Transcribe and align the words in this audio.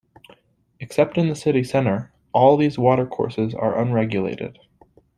Except 0.79 1.15
in 1.19 1.29
the 1.29 1.35
city 1.35 1.63
centre, 1.63 2.11
all 2.33 2.57
these 2.57 2.75
watercourses 2.75 3.53
are 3.53 3.77
unregulated. 3.79 4.57